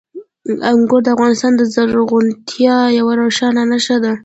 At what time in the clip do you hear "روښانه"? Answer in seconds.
3.21-3.63